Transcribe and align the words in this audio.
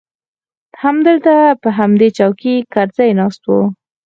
همدلته 0.83 1.35
پر 1.61 1.71
همدې 1.79 2.07
چوکۍ 2.17 2.55
کرزى 2.73 3.09
ناست 3.19 3.43
و. 3.47 3.53